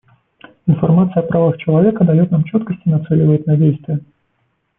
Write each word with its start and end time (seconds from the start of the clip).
Информация 0.65 1.21
о 1.21 1.27
правах 1.27 1.57
человека 1.59 2.03
дает 2.03 2.31
нам 2.31 2.43
четкость 2.45 2.81
и 2.85 2.89
нацеливает 2.89 3.45
на 3.45 3.55
действия. 3.55 3.99